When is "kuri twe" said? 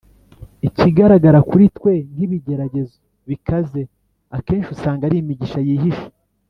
1.49-1.93